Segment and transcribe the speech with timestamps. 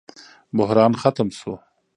[0.57, 1.53] بحران ختم شو.